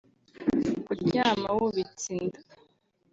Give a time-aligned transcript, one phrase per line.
[0.85, 2.39] kuryama wubitse inda